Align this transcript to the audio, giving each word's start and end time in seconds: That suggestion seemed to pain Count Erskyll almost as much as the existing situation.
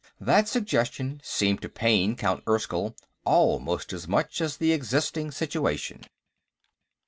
That 0.19 0.47
suggestion 0.47 1.21
seemed 1.23 1.61
to 1.61 1.69
pain 1.69 2.15
Count 2.15 2.43
Erskyll 2.47 2.95
almost 3.23 3.93
as 3.93 4.07
much 4.07 4.41
as 4.41 4.57
the 4.57 4.71
existing 4.73 5.29
situation. 5.29 6.01